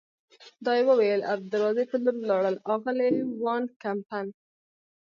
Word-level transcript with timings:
دا 0.65 0.71
یې 0.77 0.83
وویل 0.89 1.21
او 1.29 1.35
د 1.41 1.45
دروازې 1.53 1.83
په 1.91 1.95
لور 2.03 2.15
ولاړل، 2.23 2.55
اغلې 2.73 3.09
وان 3.43 3.63
کمپن. 3.81 4.25